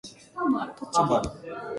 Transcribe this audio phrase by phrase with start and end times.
[0.89, 1.21] 栃木